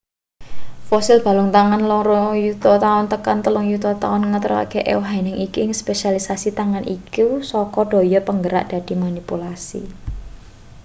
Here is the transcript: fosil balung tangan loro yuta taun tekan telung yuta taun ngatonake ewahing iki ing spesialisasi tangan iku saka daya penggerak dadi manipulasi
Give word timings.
fosil 0.89 1.17
balung 1.25 1.49
tangan 1.55 1.81
loro 1.91 2.21
yuta 2.45 2.71
taun 2.83 3.05
tekan 3.13 3.37
telung 3.45 3.67
yuta 3.71 3.91
taun 4.01 4.21
ngatonake 4.31 4.79
ewahing 4.93 5.29
iki 5.45 5.59
ing 5.65 5.71
spesialisasi 5.81 6.49
tangan 6.59 6.83
iku 6.97 7.27
saka 7.51 7.81
daya 7.91 8.19
penggerak 8.27 8.63
dadi 8.71 8.93
manipulasi 9.03 9.83